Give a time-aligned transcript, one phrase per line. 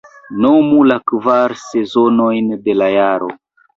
[0.45, 3.31] Nomu la kvar sezonojn de la jaro.